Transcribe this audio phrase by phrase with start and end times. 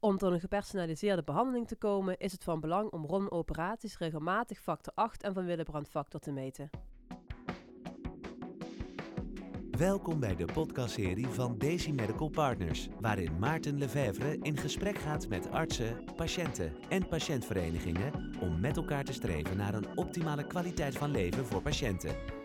[0.00, 4.60] Om tot een gepersonaliseerde behandeling te komen is het van belang om rondom operaties regelmatig
[4.60, 6.70] factor 8 en van Willebrand factor te meten.
[9.70, 15.50] Welkom bij de podcastserie van Daisy Medical Partners, waarin Maarten Lefevre in gesprek gaat met
[15.50, 21.46] artsen, patiënten en patiëntverenigingen om met elkaar te streven naar een optimale kwaliteit van leven
[21.46, 22.37] voor patiënten.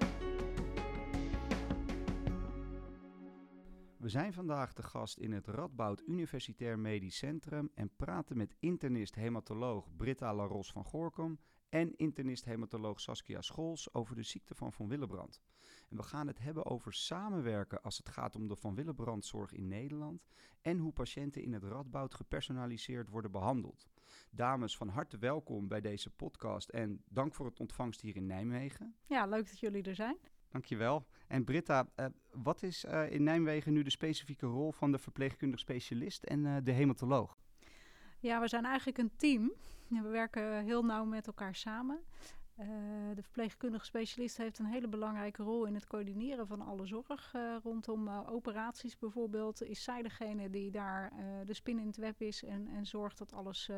[4.04, 9.96] We zijn vandaag de gast in het Radboud Universitair Medisch Centrum en praten met internist-hematoloog
[9.96, 11.40] Britta Laros van Goorkom
[11.70, 15.42] en internist-hematoloog Saskia Scholz over de ziekte van Van Willebrand.
[15.90, 19.68] En we gaan het hebben over samenwerken als het gaat om de Van Willebrandzorg in
[19.68, 20.24] Nederland
[20.62, 23.88] en hoe patiënten in het Radboud gepersonaliseerd worden behandeld.
[24.32, 28.96] Dames, van harte welkom bij deze podcast en dank voor het ontvangst hier in Nijmegen.
[29.06, 30.18] Ja, leuk dat jullie er zijn.
[30.54, 31.06] Dankjewel.
[31.28, 35.60] En Britta, uh, wat is uh, in Nijmegen nu de specifieke rol van de verpleegkundig
[35.60, 37.38] specialist en uh, de hematoloog?
[38.20, 39.54] Ja, we zijn eigenlijk een team.
[39.88, 42.04] We werken heel nauw met elkaar samen.
[43.16, 48.10] de verpleegkundige specialist heeft een hele belangrijke rol in het coördineren van alle zorg rondom
[48.10, 49.64] operaties bijvoorbeeld.
[49.64, 51.14] Is zij degene die daar
[51.46, 53.70] de spin in het web is en, en zorgt dat alles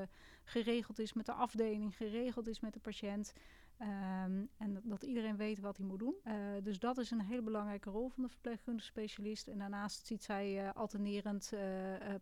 [0.44, 3.34] geregeld is met de afdeling, geregeld is met de patiënt.
[3.82, 6.16] Um, en dat iedereen weet wat hij moet doen.
[6.24, 9.48] Uh, dus dat is een hele belangrijke rol van de verpleegkundige specialist.
[9.48, 11.60] En daarnaast ziet zij uh, alternerend uh,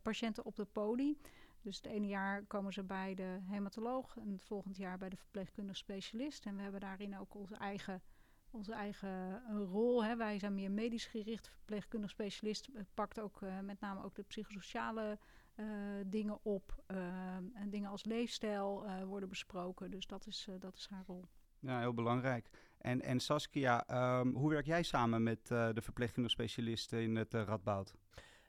[0.01, 1.17] patiënten op de poli.
[1.61, 5.15] Dus het ene jaar komen ze bij de hematoloog en het volgend jaar bij de
[5.15, 6.45] verpleegkundige specialist.
[6.45, 8.01] En we hebben daarin ook onze eigen,
[8.51, 10.03] onze eigen rol.
[10.03, 10.15] Hè.
[10.15, 11.47] Wij zijn meer medisch gericht.
[11.47, 15.19] Verpleegkundig specialist pakt ook met name ook de psychosociale
[16.05, 16.83] dingen op.
[16.85, 19.91] Ehm, en dingen als leefstijl worden besproken.
[19.91, 21.25] Dus dat is, dat is haar rol.
[21.63, 22.49] Ja, heel belangrijk.
[22.77, 23.85] En, en Saskia,
[24.19, 27.93] um, hoe werk jij samen met uh, de verpleegkundige specialisten in het uh, Radboud?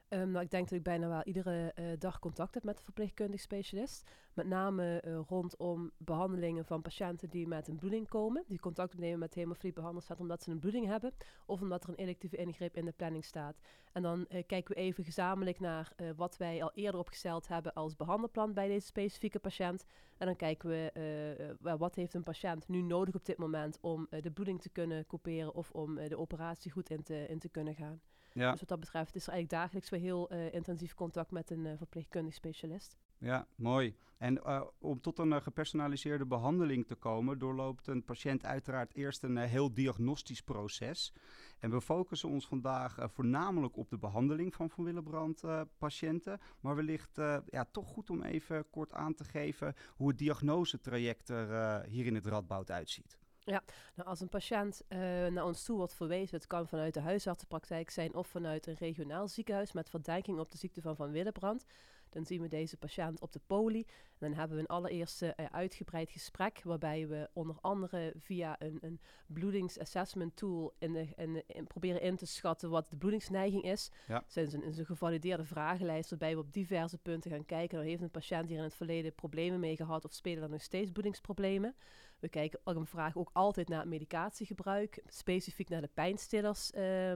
[0.09, 2.83] Um, nou, ik denk dat ik bijna wel iedere uh, dag contact heb met de
[2.83, 4.09] verpleegkundig specialist.
[4.33, 8.43] Met name uh, rondom behandelingen van patiënten die met een bloeding komen.
[8.47, 9.73] Die contact opnemen met hemofilie
[10.17, 11.13] omdat ze een bloeding hebben.
[11.45, 13.59] Of omdat er een electieve ingreep in de planning staat.
[13.91, 17.95] En dan uh, kijken we even gezamenlijk naar wat wij al eerder opgesteld hebben als
[17.95, 19.85] behandelplan bij deze specifieke patiënt.
[20.17, 24.31] En dan kijken we wat heeft een patiënt nu nodig op dit moment om de
[24.31, 28.01] bloeding te kunnen couperen of om de operatie goed in te, in te kunnen gaan.
[28.35, 28.51] Ja.
[28.51, 31.65] Dus wat dat betreft is er eigenlijk dagelijks weer heel uh, intensief contact met een
[31.65, 32.97] uh, verpleegkundig specialist.
[33.17, 33.95] Ja, mooi.
[34.17, 39.37] En uh, om tot een gepersonaliseerde behandeling te komen, doorloopt een patiënt uiteraard eerst een
[39.37, 41.13] heel diagnostisch proces.
[41.59, 45.43] En we focussen ons vandaag voornamelijk op de behandeling van Van Willebrand
[45.77, 46.39] patiënten.
[46.59, 47.15] Maar wellicht
[47.45, 52.15] ja, toch goed om even kort aan te geven hoe het diagnosetraject er hier in
[52.15, 53.17] het Radboud uitziet.
[53.45, 53.63] Ja,
[53.95, 57.89] nou als een patiënt uh, naar ons toe wordt verwezen, het kan vanuit de huisartsenpraktijk
[57.89, 61.65] zijn of vanuit een regionaal ziekenhuis met verdenking op de ziekte van Van Willebrand,
[62.09, 63.79] dan zien we deze patiënt op de poli.
[63.79, 68.77] En dan hebben we een allereerste uh, uitgebreid gesprek, waarbij we onder andere via een,
[68.81, 73.91] een bloedingsassessment tool in de, in in proberen in te schatten wat de bloedingsneiging is.
[74.07, 74.23] Ja.
[74.33, 77.79] Is een, een gevalideerde vragenlijst, waarbij we op diverse punten gaan kijken.
[77.79, 80.91] Heeft een patiënt hier in het verleden problemen mee gehad of spelen er nog steeds
[80.91, 81.75] bloedingsproblemen.
[82.19, 86.71] We kijken ook een vraag ook altijd naar medicatiegebruik, specifiek naar de pijnstillers.
[86.71, 87.13] Uh,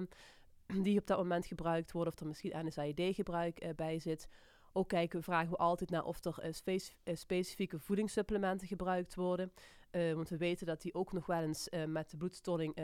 [0.83, 4.27] die op dat moment gebruikt worden, of er misschien NSAID-gebruik uh, bij zit.
[4.73, 9.51] Ook kijken, vragen we altijd naar of er speci uh, specifieke voedingssupplementen gebruikt worden.
[9.91, 12.75] Want we weten dat die ook nog wel eens met de bloedstolling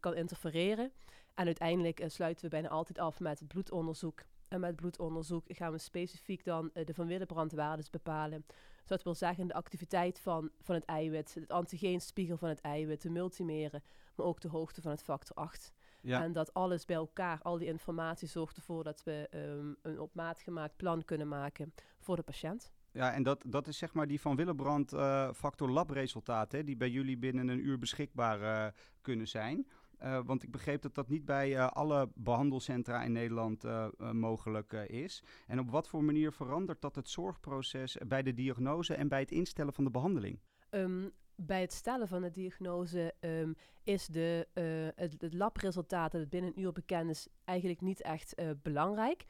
[0.00, 0.92] kan interfereren.
[1.34, 4.22] En uiteindelijk sluiten we bijna altijd af met het bloedonderzoek.
[4.48, 8.44] En met bloedonderzoek gaan we specifiek dan de Van Willebrandwaardes bepalen.
[8.80, 13.02] Dus dat wil zeggen de activiteit van, van het eiwit, het antigeenspiegel van het eiwit,
[13.02, 13.82] de multimeren,
[14.14, 15.72] maar ook de hoogte van het factor 8.
[16.02, 16.22] Ja.
[16.22, 20.14] En dat alles bij elkaar, al die informatie zorgt ervoor dat we um, een op
[20.14, 22.72] maat gemaakt plan kunnen maken voor de patiënt.
[22.92, 26.90] Ja, en dat, dat is zeg maar die van Willebrand uh, factor labresultaten, die bij
[26.90, 28.66] jullie binnen een uur beschikbaar uh,
[29.00, 29.66] kunnen zijn.
[30.02, 34.72] Uh, want ik begreep dat dat niet bij uh, alle behandelcentra in Nederland uh, mogelijk
[34.72, 35.22] is.
[35.46, 39.30] En op wat voor manier verandert dat het zorgproces bij de diagnose en bij het
[39.30, 40.38] instellen van de behandeling?
[40.70, 44.48] Um, bij het stellen van de diagnose um, is de,
[44.94, 49.24] het, het labresultaat dat het binnen een uur bekend is eigenlijk niet echt belangrijk.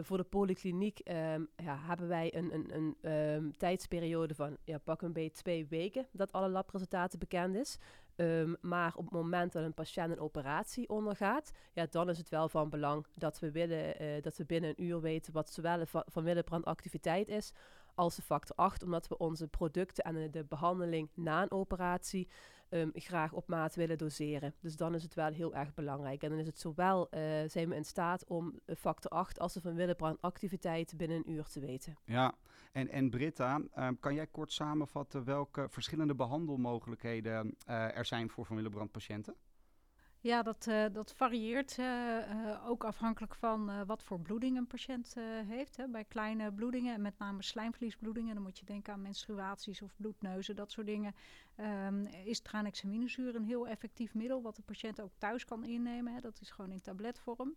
[0.00, 5.12] Voor de polykliniek um, ja, hebben wij een, een, een tijdsperiode van ja, pak een
[5.12, 7.78] beetje twee weken dat alle labresultaten bekend is.
[8.16, 12.28] Um, maar op het moment dat een patiënt een operatie ondergaat, ja, dan is het
[12.28, 15.86] wel van belang dat we, willen, uh, dat we binnen een uur weten wat zowel
[16.44, 17.52] van activiteit is,
[17.96, 22.28] als de factor 8, omdat we onze producten en de behandeling na een operatie
[22.70, 24.54] um, graag op maat willen doseren.
[24.60, 26.22] Dus dan is het wel heel erg belangrijk.
[26.22, 29.60] En dan is het zowel, uh, zijn we in staat om factor 8 als de
[29.60, 31.98] van Willebrand activiteit binnen een uur te weten.
[32.04, 32.34] Ja,
[32.72, 38.46] en, en Britta, um, kan jij kort samenvatten welke verschillende behandelmogelijkheden uh, er zijn voor
[38.46, 39.34] van Willebrand patiënten?
[40.26, 45.14] Ja, dat, uh, dat varieert uh, uh, ook afhankelijk van wat voor bloeding een patiënt
[45.46, 45.76] heeft.
[45.76, 45.88] Hè.
[45.88, 50.56] Bij kleine bloedingen, en met name slijmvliesbloedingen, dan moet je denken aan menstruaties of bloedneuzen,
[50.56, 51.14] dat soort dingen,
[51.86, 56.14] um, is tranexaminezuur een heel effectief middel wat de patiënt ook thuis kan innemen.
[56.14, 56.20] Hè.
[56.20, 57.56] Dat is gewoon in tabletvorm.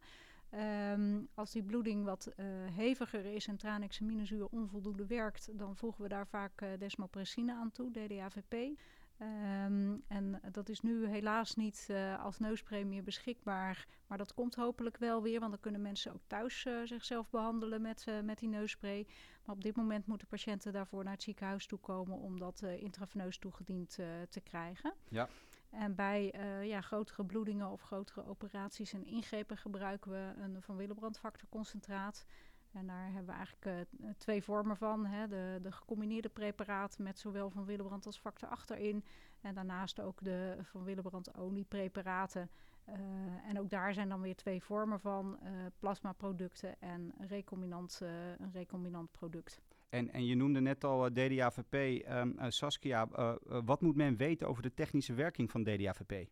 [0.92, 2.34] Um, als die bloeding wat
[2.76, 8.80] heviger is en tranexaminezuur onvoldoende werkt, dan voegen we daar vaak desmopressine aan toe, DDAVP.
[9.22, 13.88] Um, en dat is nu helaas niet uh, als neuspremie beschikbaar.
[14.08, 17.82] Maar dat komt hopelijk wel weer, want dan kunnen mensen ook thuis uh, zichzelf behandelen
[17.82, 19.08] met, uh, met die neusspray.
[19.46, 23.38] Maar op dit moment moeten patiënten daarvoor naar het ziekenhuis toe komen om dat intraveneus
[23.38, 23.90] toegediend
[24.30, 24.94] te krijgen.
[25.10, 25.30] Ja.
[25.70, 26.34] En bij
[26.64, 32.26] ja, grotere bloedingen of grotere operaties en ingrepen gebruiken we een van Willebrand factorconcentraat.
[32.74, 35.06] En daar hebben we eigenlijk uh, twee vormen van.
[35.06, 35.28] Hè.
[35.28, 39.04] De, de gecombineerde preparaten met zowel van Willebrand als factor achterin.
[39.42, 42.50] En daarnaast ook de van Willebrand oliepreparaten.
[42.90, 42.96] Uh,
[43.48, 45.40] en ook daar zijn dan weer twee vormen van.
[45.80, 48.00] Plasmaproducten en recombinant,
[48.38, 49.62] een recombinant product.
[49.90, 51.74] En, en je noemde net al DDAVP.
[51.74, 53.08] Ehm, Saskia,
[53.44, 56.28] wat moet men weten over de technische werking van DDAVP?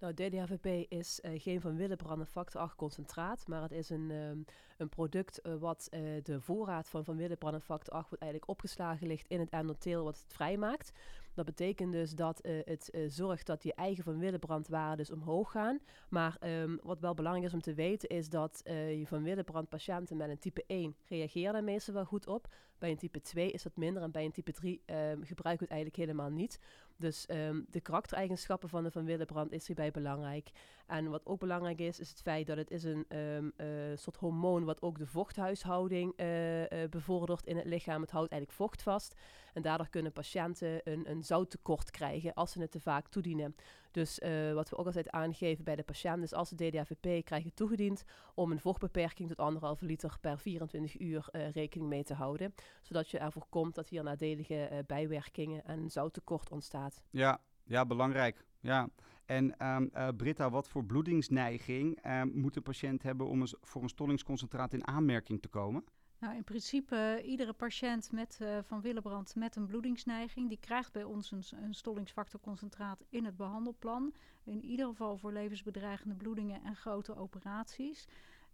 [0.00, 4.44] Nou, DDHVP is uh, geen van Willebrand factor 8 concentraat, maar het is een, um,
[4.76, 9.06] een product uh, wat uh, de voorraad van van Willebrand factor 8 wordt eigenlijk opgeslagen
[9.06, 10.92] ligt in het endoteel wat het vrijmaakt.
[11.34, 15.80] Dat betekent dus dat het zorgt dat je eigen van Willebrand dus omhoog gaan.
[16.08, 20.16] Maar um, wat wel belangrijk is om te weten is dat je van Willebrand patiënten
[20.16, 22.48] met een type 1 reageren meestal wel goed op.
[22.80, 25.74] Bij een type 2 is dat minder en bij een type 3 um, gebruiken we
[25.74, 26.60] het eigenlijk helemaal niet.
[26.96, 30.50] Dus um, de karaktereigenschappen van de Van Willebrand is hierbij belangrijk.
[30.86, 34.16] En wat ook belangrijk is, is het feit dat het is een um, uh, soort
[34.16, 38.00] hormoon wat ook de vochthuishouding uh, uh, bevordert in het lichaam.
[38.00, 39.14] Het houdt eigenlijk vocht vast.
[39.52, 43.54] En daardoor kunnen patiënten een, een zouttekort krijgen als ze het te vaak toedienen.
[43.90, 47.54] Dus uh, wat we ook altijd aangeven bij de patiënt is als ze DDAVP krijgen
[47.54, 48.04] toegediend
[48.34, 52.54] om een vochtbeperking tot anderhalve liter per 24 uur uh, rekening mee te houden.
[52.82, 57.02] Zodat je ervoor komt dat hier nadelige uh, bijwerkingen en zouttekort ontstaat.
[57.10, 58.44] Ja, ja, belangrijk.
[58.60, 58.88] Ja.
[59.24, 64.72] En uh, Britta, wat voor bloedingsneiging um, moet de patiënt hebben om voor een stollingsconcentraat
[64.72, 65.84] in aanmerking te komen?
[66.20, 71.04] Nou, in principe, iedere patiënt met, uh, van Willebrand met een bloedingsneiging, die krijgt bij
[71.04, 74.14] ons een, een stollingsfactorconcentraat in het behandelplan.
[74.44, 78.06] In ieder geval voor levensbedreigende bloedingen en grote operaties.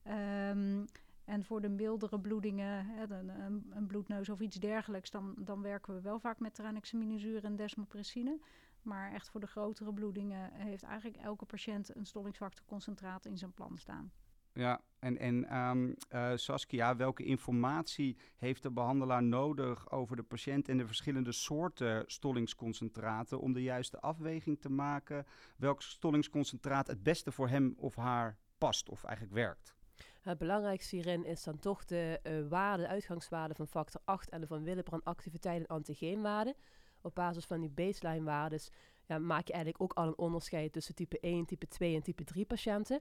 [0.06, 0.84] Um,
[1.24, 5.62] en voor de mildere bloedingen, hè, een, een, een, bloedneus of iets dergelijks, dan, dan
[5.62, 8.38] werken we wel vaak met tranexaminezuur en desmopressine.
[8.82, 13.78] Maar echt voor de grotere bloedingen heeft eigenlijk elke patiënt een stollingsfactorconcentraat in zijn plan
[13.78, 14.12] staan.
[14.56, 20.69] Ja, en, en um, uh, Saskia, welke informatie heeft de behandelaar nodig over de patiënt
[20.69, 25.26] en de verschillende soorten stollingsconcentraten om de juiste afweging te maken
[25.56, 29.75] welk stollingsconcentraat het beste voor hem of haar past of eigenlijk werkt?
[30.20, 34.41] Het belangrijkste hierin is dan toch de uh, waarde, de uitgangswaarde van factor 8 en
[34.41, 36.56] de van Willebrand activiteit en antigeenwaarde.
[37.00, 38.70] Op basis van die baseline waardes
[39.06, 42.25] ja, maak je eigenlijk ook al een onderscheid tussen type 1, type 2 en type
[42.25, 43.00] 3 patiënten.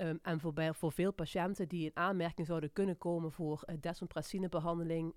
[0.00, 3.80] Um, en voor, bij, voor veel patiënten die in aanmerking zouden kunnen komen voor uh,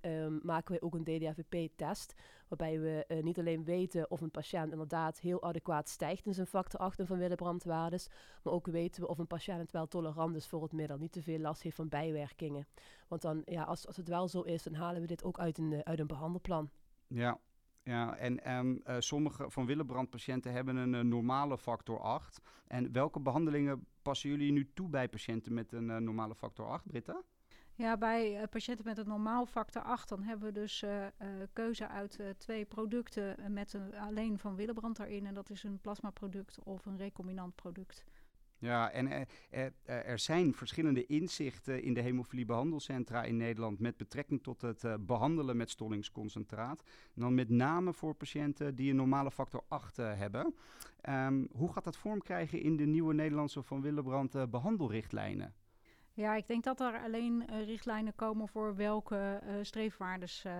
[0.01, 2.13] um, maken wij ook een DDAVP-test.
[2.47, 6.47] Waarbij we uh, niet alleen weten of een patiënt inderdaad heel adequaat stijgt in zijn
[6.47, 8.09] factor 8 van Willebrandwaardes,
[8.43, 11.21] maar ook weten we of een patiënt wel tolerant is voor het middel, niet te
[11.21, 12.67] veel last heeft van bijwerkingen.
[13.07, 15.57] Want dan, ja, als, als het wel zo is, dan halen we dit ook uit
[15.57, 16.69] een, uh, uit een behandelplan.
[17.07, 17.39] Ja,
[17.83, 22.41] ja, en um, uh, sommige van Willebrand-patiënten hebben een uh, normale factor 8.
[22.67, 26.87] En welke behandelingen passen jullie nu toe bij patiënten met een uh, normale factor 8,
[26.87, 27.21] Britta?
[27.75, 30.83] Ja, bij patiënten met een normaal factor 8 dan hebben we dus
[31.53, 35.25] keuze uit twee producten met een, alleen van Willebrand erin.
[35.25, 38.05] En dat is een plasmaproduct of een recombinant product.
[38.61, 44.43] Ja, en er, er, er, zijn verschillende inzichten in de hemofiliebehandelcentra in Nederland met betrekking
[44.43, 46.83] tot het behandelen met stollingsconcentraat.
[47.15, 50.55] En dan met name voor patiënten die een normale factor 8 uh, hebben.
[51.09, 55.53] Um, hoe gaat dat vorm krijgen in de nieuwe Nederlandse Van Willebrand behandelrichtlijnen?
[56.13, 60.53] Ja, ik denk dat er alleen uh, richtlijnen komen voor welke uh, streefwaardes uh,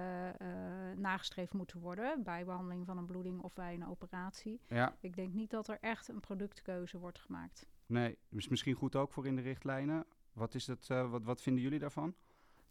[0.95, 4.61] nagestreefd moeten worden bij behandeling van een bloeding of bij een operatie.
[4.67, 4.95] Ja.
[4.99, 7.67] Ik denk niet dat er echt een productkeuze wordt gemaakt.
[7.91, 10.05] Nee, is misschien goed ook voor in de richtlijnen.
[10.33, 12.15] Wat, is het, wat, wat vinden jullie daarvan?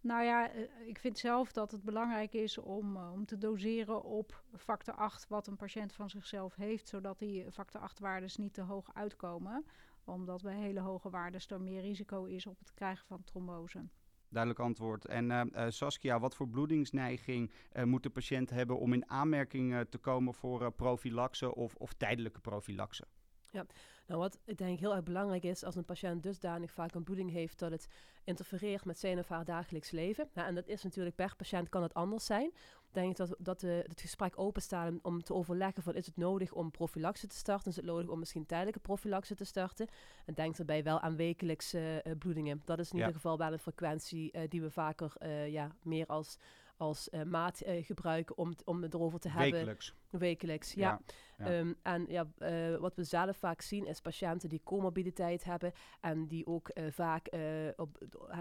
[0.01, 4.03] Nou ja, eh, ik vind zelf dat het belangrijk is om, eh, om te doseren
[4.03, 8.55] op factor 8 wat een patiënt van zichzelf heeft, zodat die factor 8 waardes niet
[8.55, 9.65] te hoog uitkomen.
[10.05, 13.89] Omdat bij hele hoge waarden er meer risico is op het krijgen van trombose.
[14.29, 15.07] Duidelijk antwoord.
[15.07, 17.53] En uh, Saskia, wat voor bloedingsneiging
[17.85, 23.07] moet de patiënt hebben om in aanmerking te komen voor profilaxe of, of tijdelijke profilaxe?
[23.53, 23.67] Ja,
[24.07, 27.31] nou wat ik denk heel erg belangrijk is als een patiënt dusdanig vaak een bloeding
[27.31, 27.89] heeft dat het
[28.25, 30.29] interfereert met zijn of haar dagelijks leven.
[30.35, 32.53] Nou, en dat is natuurlijk per patiënt kan het anders zijn.
[32.91, 36.53] Denk ik dat, dat de, het gesprek openstaat om te overleggen van is het nodig
[36.53, 37.71] om profilaxe te starten?
[37.71, 39.89] Is het nodig om misschien tijdelijke profilaxe te starten?
[40.27, 42.63] En denk daarbij wel aan wekelijkse uh, bloedingen.
[42.65, 46.07] Dat is in ieder geval wel een frequentie uh, die we vaker uh, ja, meer
[46.07, 46.39] als
[46.81, 49.53] als uh, maat uh, gebruiken om, om het erover te hebben.
[49.53, 49.95] Wekelijks.
[50.11, 51.01] Wekelijks, ja.
[51.39, 51.59] ja, ja.
[51.59, 56.27] Um, en ja, uh, wat we zelf vaak zien is patiënten die comorbiditeit hebben en
[56.27, 57.29] die ook vaak
[57.77, 57.99] op,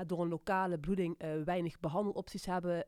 [0.07, 2.83] door een lokale bloeding weinig behandelopties hebben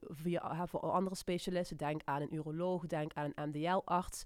[0.00, 1.76] via voor andere specialisten.
[1.76, 4.24] Denk aan een uroloog, denk aan een MDL-arts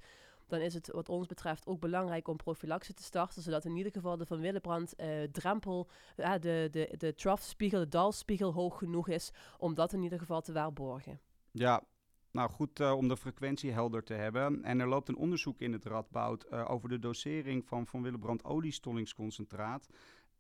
[0.51, 3.93] dan is het wat ons betreft ook belangrijk om profilaxe te starten, zodat in ieder
[3.93, 9.09] geval de Van Willebrand uh, drempel, uh, de, de, de troughspiegel, de dalspiegel hoog genoeg
[9.09, 11.21] is om dat in ieder geval te waarborgen.
[11.51, 11.83] Ja,
[12.31, 14.65] nou goed uh, om de frequentie helder te hebben.
[14.65, 19.89] En er loopt een onderzoek in het Radboud over de dosering van Van Willebrand oliestollingsconcentraat.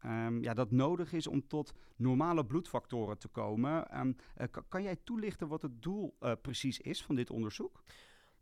[0.04, 3.86] Um, ja, dat nodig is om tot normale bloedfactoren te komen.
[4.38, 7.82] Uh, kan jij toelichten wat het doel precies is van dit onderzoek?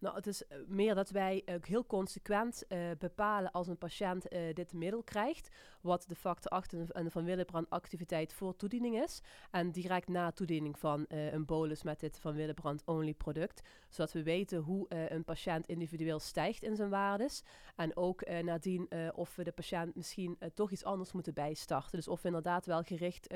[0.00, 4.32] Nou, het is eh, meer dat wij ook heel consequent uh, bepalen als een patiënt
[4.32, 5.48] uh, dit middel krijgt,
[5.80, 9.20] wat de factor 8 en de van Willebrand activiteit voor toediening is.
[9.50, 14.22] En direct na toediening van een bolus met dit van Willebrand only product, zodat we
[14.22, 17.42] weten hoe een patiënt individueel stijgt in zijn waardes.
[17.76, 21.96] En ook nadien of we de patiënt misschien toch iets anders moeten bijstarten.
[21.96, 23.26] Dus of we inderdaad wel gericht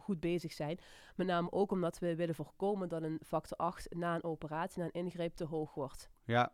[0.00, 0.78] goed bezig zijn.
[1.16, 4.84] Met name ook omdat we willen voorkomen dat een factor 8 na een operatie, na
[4.84, 6.10] een ingreep, te hoog wordt.
[6.24, 6.52] Ja,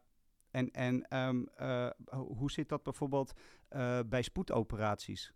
[0.50, 3.32] en, en um, uh, hoe zit dat bijvoorbeeld
[3.70, 5.32] uh, bij spoedoperaties?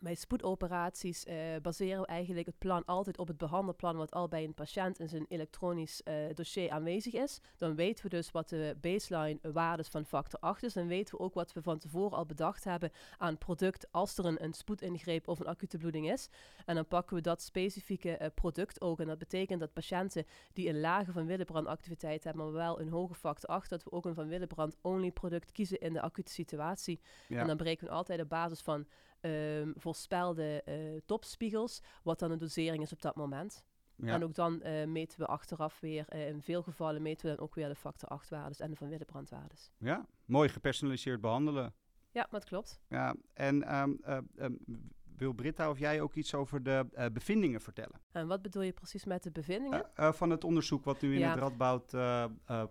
[0.00, 4.44] Bij spoedoperaties uh, baseren we eigenlijk het plan altijd op het behandelplan wat al bij
[4.44, 7.40] een patiënt in zijn elektronisch uh, dossier aanwezig is.
[7.56, 10.72] Dan weten we dus wat de baseline waardes van factor 8 is.
[10.72, 14.24] Dan weten we ook wat we van tevoren al bedacht hebben aan product als er
[14.24, 16.28] een, een spoedingreep of een acute bloeding is.
[16.64, 19.00] En dan pakken we dat specifieke uh, product ook.
[19.00, 22.88] En dat betekent dat patiënten die een lage van Willebrand activiteit hebben, maar wel een
[22.88, 26.32] hoge factor 8, dat we ook een van Willebrand only product kiezen in de acute
[26.32, 27.00] situatie.
[27.28, 27.40] Ja.
[27.40, 28.86] En dan berekenen we altijd op basis van
[29.20, 33.64] um, voorspelde uh, topspiegels, wat dan de dosering is op dat moment.
[33.96, 34.12] Ja.
[34.14, 37.44] En ook dan uh, meten we achteraf weer, uh, in veel gevallen meten we dan
[37.44, 39.70] ook weer de factor 8 waardes en de van Willebrand waardes.
[39.78, 41.74] Ja, mooi gepersonaliseerd behandelen.
[42.10, 42.80] Ja, dat klopt.
[42.88, 44.00] Ja, en um,
[44.36, 48.00] um, wil Britta of jij ook iets over de uh, bevindingen vertellen?
[48.12, 49.86] En wat bedoel je precies met de bevindingen?
[49.96, 51.30] Uh, uh, van het onderzoek wat nu in ja.
[51.30, 51.90] het Radboud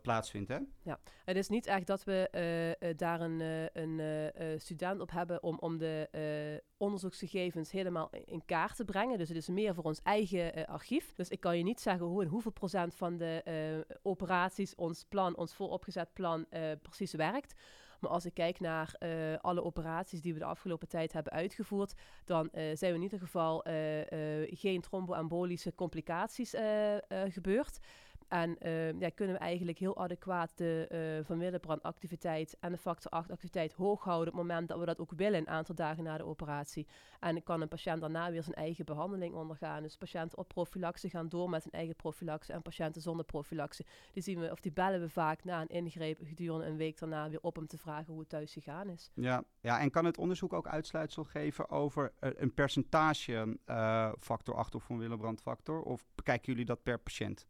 [0.01, 0.58] plaatsvindt, hè?
[0.82, 3.39] Ja, het is niet echt dat we daar een,
[3.74, 6.10] een student op hebben om, om de
[6.77, 9.18] onderzoeksgegevens helemaal in kaart te brengen.
[9.18, 11.13] Dus het is meer voor ons eigen archief.
[11.13, 15.38] Dus ik kan je niet zeggen hoe en hoeveel procent van de operaties ons plan,
[15.38, 16.46] ons vooropgezet plan,
[16.82, 17.56] precies werkt.
[18.00, 19.10] Maar als ik kijk naar uh,
[19.42, 21.94] alle operaties die we de afgelopen tijd hebben uitgevoerd,
[22.25, 23.74] dan uh, zijn we in ieder geval uh,
[24.46, 26.56] geen tromboembolische complicaties
[27.27, 27.80] gebeurd.
[28.27, 30.88] En uh, ja, kunnen we eigenlijk heel adequaat de
[31.19, 34.79] uh, Van Willebrand activiteit en de factor 8 activiteit hoog houden op het moment dat
[34.79, 36.88] we dat ook willen, een aantal dagen na de operatie.
[37.19, 39.84] En kan een patiënt daarna weer zijn eigen behandeling ondergaan.
[39.84, 43.86] Dus patiënten op profilaxe gaan door met hun eigen profilaxe en patiënten zonder profilaxe.
[44.12, 47.29] Die zien we, of die bellen we vaak na een ingreep gedurende een week daarna
[47.29, 49.12] weer op om te vragen hoe het thuis gegaan is.
[49.13, 53.57] Ja, ja en kan het onderzoek ook uitsluitsel geven over uh, een percentage
[54.19, 55.81] factor 8 of Van Willebrand factor?
[55.81, 57.48] Of bekijken jullie dat per patiënt?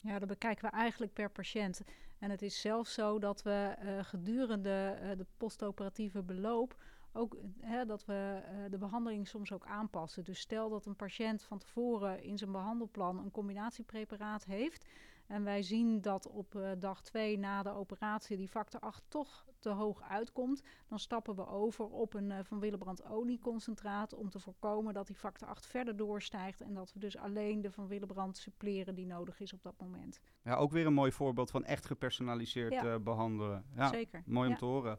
[0.00, 1.80] Ja, dat bekijken we eigenlijk per patiënt.
[2.18, 6.76] En het is zelfs zo dat we uh, gedurende uh, de postoperatieve beloop
[7.16, 10.24] ook hè, dat we uh, de behandeling soms ook aanpassen.
[10.24, 14.86] Dus stel dat een patiënt van tevoren in zijn behandelplan een combinatiepreparaat heeft.
[15.26, 19.46] En wij zien dat op uh, dag 2 na de operatie die factor 8 toch
[19.58, 20.62] te hoog uitkomt.
[20.88, 25.16] Dan stappen we over op een uh, van Willebrand olieconcentraat om te voorkomen dat die
[25.16, 26.60] factor 8 verder doorstijgt.
[26.60, 30.20] En dat we dus alleen de van Willebrand suppleren die nodig is op dat moment.
[30.42, 32.84] Ja, ook weer een mooi voorbeeld van echt gepersonaliseerd ja.
[32.84, 33.64] uh, behandelen.
[33.74, 34.22] Ja, Zeker.
[34.26, 34.58] Mooi om ja.
[34.58, 34.98] te horen.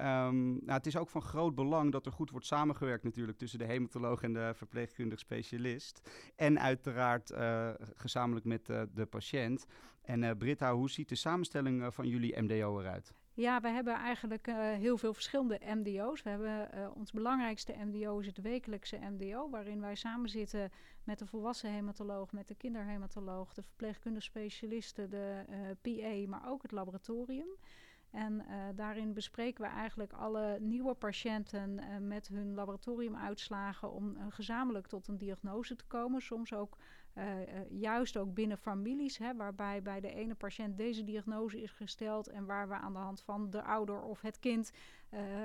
[0.00, 3.58] Um, nou, het is ook van groot belang dat er goed wordt samengewerkt natuurlijk tussen
[3.58, 6.10] de hematoloog en de verpleegkundig specialist.
[6.36, 9.66] En uiteraard uh, gezamenlijk met uh, de patiënt.
[10.02, 13.12] En uh, Britta, hoe ziet de samenstelling van jullie MDO eruit?
[13.34, 14.46] Ja, we hebben eigenlijk
[14.78, 16.22] heel veel verschillende MDO's.
[16.22, 20.70] We hebben ons belangrijkste MDO is het wekelijkse MDO, waarin wij samen zitten
[21.04, 25.44] met de volwassen hematoloog, met de kinderhematoloog, de verpleegkundige specialisten, de
[25.80, 27.48] PA, maar ook het laboratorium.
[28.10, 35.18] En daarin bespreken we eigenlijk alle nieuwe patiënten met hun laboratoriumuitslagen om gezamenlijk tot een
[35.18, 36.22] diagnose te komen.
[36.22, 36.76] Soms ook
[37.70, 42.46] juist ook binnen families, hè, waarbij bij de ene patiënt deze diagnose is gesteld en
[42.46, 44.72] waar we aan de hand van de ouder of het kind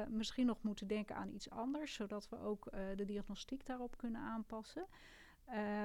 [0.10, 4.86] misschien nog moeten denken aan iets anders, zodat we ook de diagnostiek daarop kunnen aanpassen.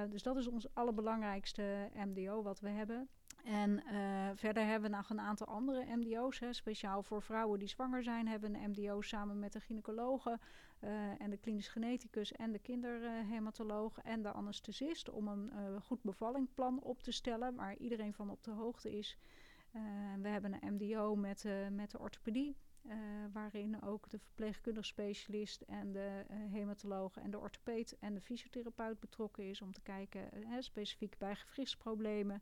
[0.09, 3.09] dus dat is ons allerbelangrijkste MDO wat we hebben.
[3.43, 6.39] En uh, verder hebben we nog een aantal andere MDO's.
[6.39, 10.39] Hè, speciaal voor vrouwen die zwanger zijn, hebben een MDO samen met de gynaecologen
[10.83, 15.09] uh, en de klinisch geneticus en de kinderhematoloog en de anesthesist.
[15.09, 19.17] Om een uh, goed bevallingplan op te stellen waar iedereen van op de hoogte is.
[20.21, 22.55] we hebben een MDO met, met de orthopedie.
[23.33, 29.49] waarin ook de verpleegkundig specialist en de hematoloog en de orthopeed en de fysiotherapeut betrokken
[29.49, 30.29] is om te kijken
[30.59, 32.41] specifiek bij gewrichtsproblemen.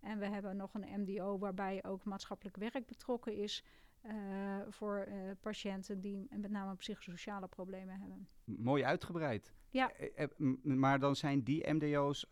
[0.00, 3.64] En we hebben nog een MDO waarbij ook maatschappelijk werk betrokken is.
[4.02, 8.28] Uh, voor uh, patiënten die met name psychosociale problemen hebben.
[8.44, 9.52] Mooi uitgebreid.
[9.70, 9.92] Ja.
[10.16, 10.26] Uh,
[10.62, 12.30] maar dan zijn die MDO's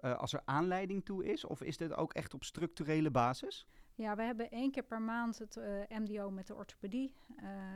[0.00, 3.66] als er aanleiding toe is, of is dit ook echt op structurele basis?
[3.94, 7.14] Ja, we hebben één keer per maand het MDO met de orthopedie,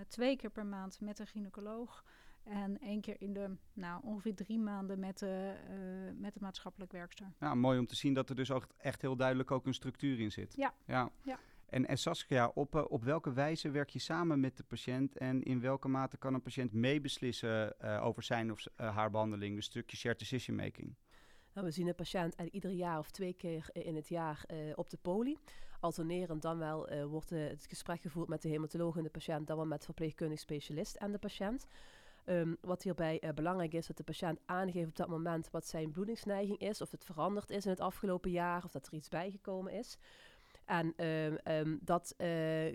[0.08, 2.04] twee keer per maand met de gynaecoloog.
[2.50, 6.92] En één keer in de, nou, ongeveer drie maanden met de, uh, met de maatschappelijk
[6.92, 7.32] werkster.
[7.40, 10.20] Ja, mooi om te zien dat er dus ook echt heel duidelijk ook een structuur
[10.20, 10.54] in zit.
[10.56, 10.74] Ja.
[10.86, 11.10] ja.
[11.22, 11.38] ja.
[11.66, 15.42] En, en Saskia, op, uh, op welke wijze werk je samen met de patiënt en
[15.42, 19.96] in welke mate kan een patiënt meebeslissen uh, over zijn of haar behandeling, een stukje
[19.96, 20.94] shared decision making?
[21.52, 24.98] Nou, we zien een patiënt ieder jaar of twee keer in het jaar op de
[25.02, 25.38] poli.
[25.80, 29.66] Alternerend dan wel wordt het gesprek gevoerd met de hematoloog en de patiënt, dan wel
[29.66, 31.66] met verpleegkundig specialist en de patiënt.
[32.26, 35.90] Um, wat hierbij uh, belangrijk is, dat de patiënt aangeeft op dat moment wat zijn
[35.90, 39.72] bloedingsneiging is, of het veranderd is in het afgelopen jaar, of dat er iets bijgekomen
[39.72, 39.98] is.
[40.64, 42.26] En um, um, dat uh,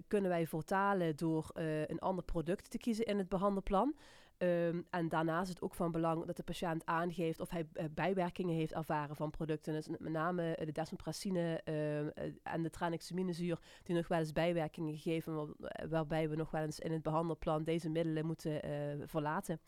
[0.07, 3.95] kunnen wij vertalen door uh, een ander product te kiezen in het behandelplan.
[4.37, 7.83] Um, en daarnaast is het ook van belang dat de patiënt aangeeft of hij uh,
[7.91, 9.73] bijwerkingen heeft ervaren van producten.
[9.73, 11.99] Dus met name uh, de desmopracine uh,
[12.43, 15.47] en de tranexaminezuur die nog wel eens bijwerkingen geven, waar,
[15.89, 18.61] waarbij we nog wel eens in het behandelplan deze middelen moeten
[19.07, 19.59] verlaten.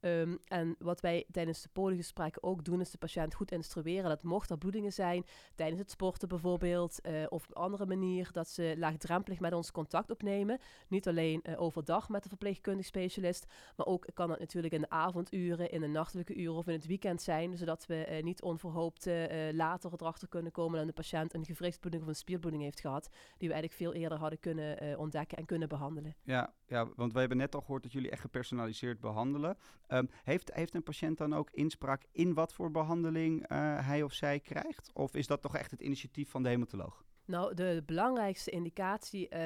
[0.00, 4.22] Um, en wat wij tijdens de poliegesprekken ook doen, is de patiënt goed instrueren dat
[4.22, 8.48] mocht er bloedingen zijn, tijdens het sporten bijvoorbeeld, uh, of op een andere manier, dat
[8.48, 10.58] ze laagdrempelig met ons contact opnemen.
[10.88, 14.90] Niet alleen uh, overdag met de verpleegkundig specialist, maar ook kan het natuurlijk in de
[14.90, 19.06] avonduren, in de nachtelijke uren of in het weekend zijn, zodat we uh, niet onverhoopt
[19.52, 23.08] later erachter kunnen komen dat de patiënt een gewrichtsbloeding of een spierbloeding heeft gehad,
[23.38, 26.14] die we eigenlijk veel eerder hadden kunnen ontdekken en kunnen behandelen.
[26.22, 29.56] Ja, ja, want we hebben net al gehoord dat jullie echt gepersonaliseerd behandelen.
[29.88, 34.12] Um, heeft, heeft een patiënt dan ook inspraak in wat voor behandeling uh, hij of
[34.12, 34.90] zij krijgt?
[34.92, 37.04] Of is dat toch echt het initiatief van de hematoloog?
[37.28, 39.40] Nou, de belangrijkste indicatie uh,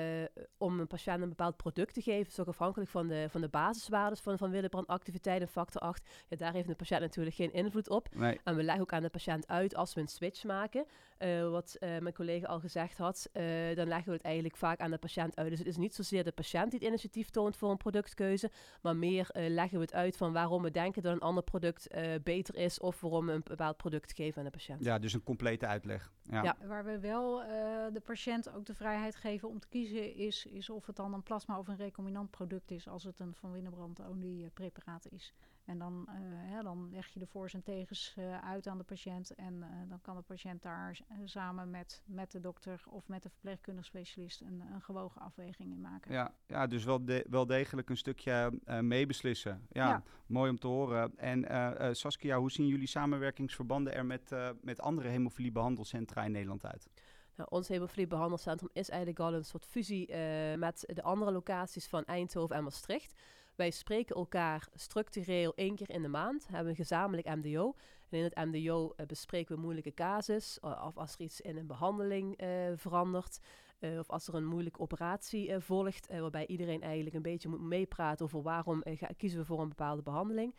[0.59, 3.49] om een patiënt een bepaald product te geven, is ook afhankelijk van de, van de
[3.49, 6.09] basiswaardes van, van Willebrand-activiteit en factor 8.
[6.29, 8.09] Ja, daar heeft de patiënt natuurlijk geen invloed op.
[8.15, 8.41] Nee.
[8.45, 10.87] En we leggen ook aan de patiënt uit als we een switch maken,
[11.19, 13.31] uh, wat uh, mijn collega al gezegd had,
[13.75, 15.51] dan leggen we het eigenlijk vaak aan de patiënt uit.
[15.51, 18.51] Dus het is niet zozeer de patiënt die het initiatief toont voor een productkeuze,
[18.83, 21.89] maar meer leggen we het uit van waarom we denken dat een ander product
[22.23, 24.85] beter is of waarom we een bepaald product geven aan de patiënt.
[24.85, 26.13] Ja, dus een complete uitleg.
[26.23, 26.43] Ja.
[26.43, 26.57] ja.
[26.67, 27.43] Waar we wel
[27.93, 31.23] de patiënt ook de vrijheid geven om te kiezen is, is of het dan een
[31.23, 35.35] plasma of een recombinant product is als het een van Winnebrand olie preparaat is.
[35.65, 39.35] En dan, hè, dan leg je de voor's en tegens uh, uit aan de patiënt.
[39.35, 43.87] En dan kan de patiënt daar samen met, met de dokter of met de verpleegkundige
[43.87, 46.13] specialist een, een gewogen afweging in maken.
[46.13, 49.67] Ja, ja dus wel, de, wel degelijk een stukje meebeslissen.
[49.71, 51.17] Ja, ja, mooi om te horen.
[51.17, 56.89] En Saskia, hoe zien jullie samenwerkingsverbanden er met, met andere hemofiliebehandelcentra in Nederland uit?
[57.37, 60.17] Nou, ons hemofiliebehandelcentrum is eigenlijk al een soort fusie uh,
[60.55, 63.21] met de andere locaties van Eindhoven en Maastricht.
[63.55, 67.75] Wij spreken elkaar structureel één keer in de maand, hebben een gezamenlijk MDO.
[68.09, 71.57] En in het MDO uh, bespreken we moeilijke casus, uh, of als er iets in
[71.57, 72.39] een behandeling
[72.77, 73.39] verandert,
[73.99, 78.43] of als er een moeilijke operatie volgt, waarbij iedereen eigenlijk een beetje moet meepraten over
[78.43, 78.83] waarom
[79.17, 80.55] kiezen we voor een bepaalde behandeling.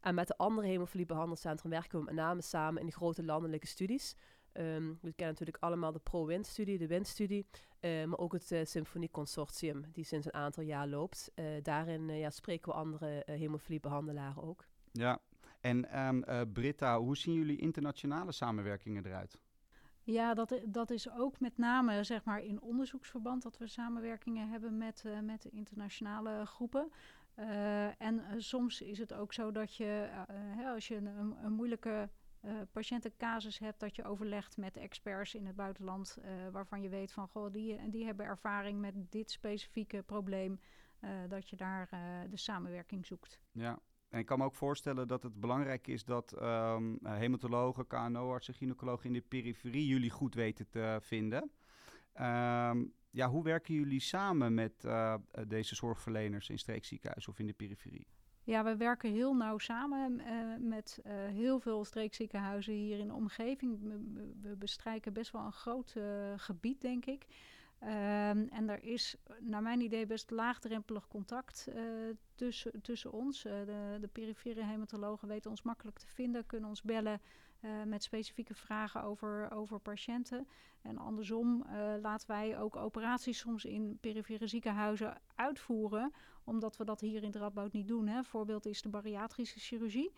[0.00, 4.16] En met de andere hemofiliebehandelcentrum werken we met name samen in grote landelijke studies.
[4.60, 7.46] Um, we kennen natuurlijk allemaal de Pro-Win-studie, de WIN-studie,
[7.80, 11.32] uh, maar ook het uh, Symfonie-consortium, die sinds een aantal jaar loopt.
[11.34, 14.64] Uh, daarin ja, spreken we andere hemofiliebehandelaren ook.
[14.92, 15.18] Ja,
[15.60, 19.38] en um, Britta, hoe zien jullie internationale samenwerkingen eruit?
[20.02, 24.76] Ja, dat, dat is ook met name zeg maar, in onderzoeksverband dat we samenwerkingen hebben
[24.76, 26.92] met, eh, met de internationale groepen.
[27.34, 30.96] Eh, en eh, soms is het ook zo dat je, eh, eh, hè, als je
[30.96, 32.08] een, een moeilijke
[32.40, 37.12] eh, patiëntencasus hebt, dat je overlegt met experts in het buitenland, eh, waarvan je weet
[37.12, 40.60] van, goh, die, die hebben ervaring met dit specifieke probleem,
[41.00, 41.88] eh, dat je daar
[42.30, 43.40] de samenwerking zoekt.
[43.52, 43.78] Ja.
[44.08, 48.54] En ik kan me ook voorstellen dat het belangrijk is dat ehm, eh, hematologen, KNO-artsen,
[48.54, 51.50] gynaecologen in de periferie jullie goed weten te vinden.
[52.12, 54.88] Ehm, ja, hoe werken jullie samen met
[55.48, 58.06] deze zorgverleners in streekziekenhuizen of in de periferie?
[58.44, 63.14] Ja, we werken heel nauw samen eh, met eh, heel veel streekziekenhuizen hier in de
[63.14, 63.78] omgeving.
[64.42, 66.04] We- bestrijken best wel een groot eh,
[66.36, 67.26] gebied, denk ik.
[67.80, 71.82] Ehm, en er is, naar mijn idee, best laagdrempelig contact eh,
[72.34, 73.44] tussen, tussen ons.
[73.44, 77.20] Eh, de, de perifere hematologen weten ons makkelijk te vinden, kunnen ons bellen
[77.60, 80.48] eh, met specifieke vragen over, over patiënten.
[80.82, 81.64] En andersom
[82.02, 86.12] laten wij ook operaties soms in perifere ziekenhuizen uitvoeren
[86.44, 88.06] omdat we dat hier in het Radboud niet doen.
[88.06, 88.24] Hè.
[88.24, 90.12] Voorbeeld is de bariatrische chirurgie.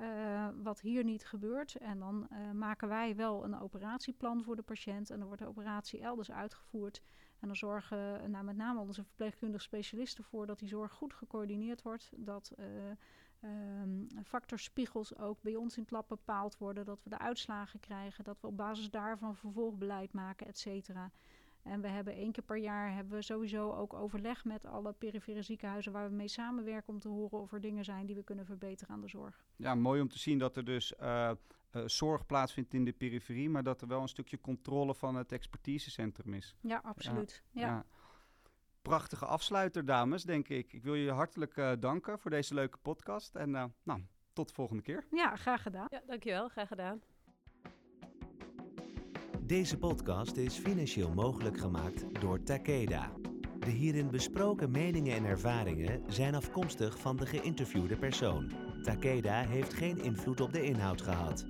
[0.00, 1.74] Eh, wat hier niet gebeurt.
[1.74, 5.10] En dan eh, maken wij wel een operatieplan voor de patiënt.
[5.10, 7.02] En dan wordt de operatie elders uitgevoerd.
[7.40, 11.82] En dan zorgen nou, met name onze verpleegkundige specialisten ervoor dat die zorg goed gecoördineerd
[11.82, 12.10] wordt.
[12.16, 12.66] Dat eh,
[13.40, 16.84] ehm, factorspiegels ook bij ons in het lab bepaald worden.
[16.84, 18.24] Dat we de uitslagen krijgen.
[18.24, 21.10] Dat we op basis daarvan vervolgbeleid maken, et cetera.
[21.68, 25.42] En we hebben één keer per jaar hebben we sowieso ook overleg met alle perifere
[25.42, 28.46] ziekenhuizen waar we mee samenwerken om te horen of er dingen zijn die we kunnen
[28.46, 29.44] verbeteren aan de zorg.
[29.56, 31.30] Ja, mooi om te zien dat er dus eh,
[31.70, 35.32] eh, zorg plaatsvindt in de periferie, maar dat er wel een stukje controle van het
[35.32, 36.56] expertisecentrum is.
[36.60, 37.42] Ja, absoluut.
[37.50, 37.84] Ja.
[38.82, 40.72] Prachtige afsluiter, dames, denk ik.
[40.72, 43.34] Ik wil je hartelijk eh, danken voor deze leuke podcast.
[43.34, 44.02] En eh, nou,
[44.32, 45.06] tot de volgende keer.
[45.10, 45.86] ja, graag gedaan.
[45.90, 46.48] Ja, dankjewel.
[46.48, 47.02] Graag gedaan.
[49.48, 53.12] Deze podcast is financieel mogelijk gemaakt door Takeda.
[53.58, 58.52] De hierin besproken meningen en ervaringen zijn afkomstig van de geïnterviewde persoon.
[58.82, 61.44] Takeda heeft geen invloed op de inhoud gehad.